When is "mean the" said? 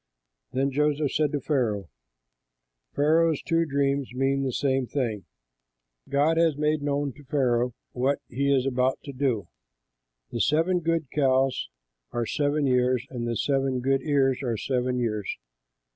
4.15-4.51